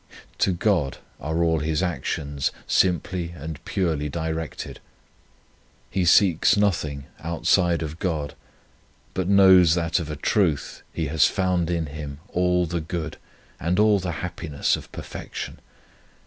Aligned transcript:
To 0.39 0.51
God 0.51 0.97
are 1.19 1.43
all 1.43 1.59
his 1.59 1.83
actions 1.83 2.51
simply 2.65 3.35
and 3.37 3.63
purely 3.65 4.09
directed. 4.09 4.79
He 5.91 6.05
seeks 6.05 6.57
nothing 6.57 7.05
outside 7.19 7.83
of 7.83 7.99
God, 7.99 8.33
but 9.13 9.27
knows 9.29 9.75
that 9.75 9.99
of 9.99 10.09
a 10.09 10.15
truth 10.15 10.81
he 10.91 11.05
has 11.05 11.27
found 11.27 11.69
in 11.69 11.85
Him 11.85 12.17
all 12.29 12.65
the 12.65 12.81
good 12.81 13.17
and 13.59 13.77
all 13.77 13.99
the 13.99 14.13
happiness 14.23 14.75
of 14.75 14.91
perfection. 14.91 15.59